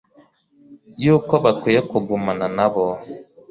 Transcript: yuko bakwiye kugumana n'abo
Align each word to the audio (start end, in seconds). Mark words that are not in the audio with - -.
yuko 1.03 1.33
bakwiye 1.43 1.79
kugumana 1.89 2.45
n'abo 2.55 2.85